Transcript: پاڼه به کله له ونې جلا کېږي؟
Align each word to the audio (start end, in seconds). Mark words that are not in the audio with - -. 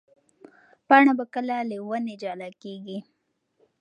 پاڼه 0.87 1.13
به 1.17 1.25
کله 1.33 1.57
له 1.69 1.77
ونې 1.87 2.15
جلا 2.21 2.49
کېږي؟ 2.61 2.97